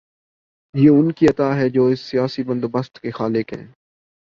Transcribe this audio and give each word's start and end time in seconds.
یہ 0.73 0.89
ان 0.89 1.11
کی 1.11 1.27
عطا 1.27 1.55
ہے 1.55 1.69
جو 1.69 1.85
اس 1.85 1.99
سیاسی 1.99 2.43
بندوبست 2.43 2.99
کے 2.99 3.11
خالق 3.11 3.53
ہیں۔ 3.53 3.65